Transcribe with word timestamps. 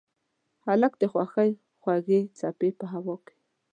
هلک 0.65 0.93
د 1.01 1.03
خوښۍ 1.11 1.51
خوږې 1.81 2.21
څپې 2.37 2.69
په 2.79 2.85
هوا 2.93 3.15
کړ. 3.25 3.33